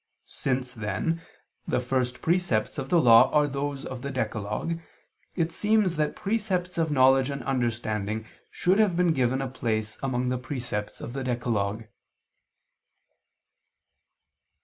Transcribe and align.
Since, 0.29 0.73
then, 0.73 1.21
the 1.67 1.79
first 1.79 2.23
precepts 2.23 2.79
of 2.79 2.89
the 2.89 2.99
Law 2.99 3.29
are 3.29 3.45
those 3.45 3.85
of 3.85 4.01
the 4.01 4.09
decalogue, 4.09 4.79
it 5.35 5.51
seems 5.51 5.95
that 5.95 6.15
precepts 6.15 6.79
of 6.79 6.89
knowledge 6.89 7.29
and 7.29 7.43
understanding 7.43 8.25
should 8.49 8.79
have 8.79 8.97
been 8.97 9.13
given 9.13 9.43
a 9.43 9.47
place 9.47 9.99
among 10.01 10.29
the 10.29 10.39
precepts 10.39 11.01
of 11.01 11.13
the 11.13 11.23
decalogue. 11.23 11.83